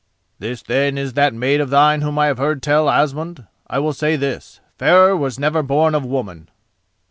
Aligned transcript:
"This, 0.39 0.63
then, 0.63 0.97
is 0.97 1.13
that 1.13 1.31
maid 1.31 1.61
of 1.61 1.69
thine 1.69 1.99
of 2.01 2.05
whom 2.07 2.17
I 2.17 2.25
have 2.25 2.39
heard 2.39 2.63
tell, 2.63 2.89
Asmund? 2.89 3.45
I 3.67 3.77
will 3.77 3.93
say 3.93 4.15
this: 4.15 4.59
fairer 4.79 5.15
was 5.15 5.37
never 5.37 5.61
born 5.61 5.93
of 5.93 6.03
woman." 6.03 6.49